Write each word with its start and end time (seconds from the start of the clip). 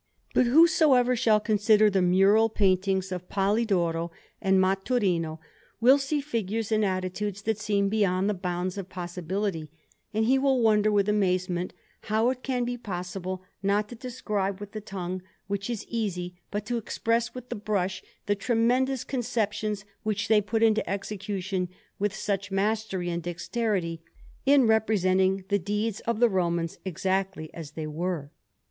But 0.33 0.47
whosoever 0.47 1.15
shall 1.15 1.39
consider 1.39 1.87
the 1.87 2.01
mural 2.01 2.49
paintings 2.49 3.11
of 3.11 3.29
Polidoro 3.29 4.09
and 4.41 4.59
Maturino, 4.59 5.37
will 5.79 5.99
see 5.99 6.21
figures 6.21 6.71
in 6.71 6.83
attitudes 6.83 7.43
that 7.43 7.59
seem 7.59 7.87
beyond 7.87 8.27
the 8.27 8.33
bounds 8.33 8.79
of 8.79 8.89
possibility, 8.89 9.69
and 10.11 10.25
he 10.25 10.39
will 10.39 10.59
wonder 10.59 10.91
with 10.91 11.07
amazement 11.07 11.71
how 12.05 12.31
it 12.31 12.41
can 12.41 12.65
be 12.65 12.77
possible, 12.77 13.43
not 13.61 13.89
to 13.89 13.95
describe 13.95 14.59
with 14.59 14.71
the 14.71 14.81
tongue, 14.81 15.21
which 15.45 15.69
is 15.69 15.85
easy, 15.87 16.33
but 16.49 16.65
to 16.65 16.77
express 16.77 17.35
with 17.35 17.49
the 17.49 17.55
brush 17.55 18.01
the 18.25 18.33
tremendous 18.33 19.03
conceptions 19.03 19.85
which 20.01 20.27
they 20.29 20.41
put 20.41 20.63
into 20.63 20.89
execution 20.89 21.69
with 21.99 22.15
such 22.15 22.49
mastery 22.49 23.11
and 23.11 23.21
dexterity, 23.21 24.01
in 24.47 24.65
representing 24.65 25.45
the 25.49 25.59
deeds 25.59 25.99
of 26.07 26.19
the 26.19 26.27
Romans 26.27 26.79
exactly 26.85 27.53
as 27.53 27.73
they 27.73 27.85
were. 27.85 28.31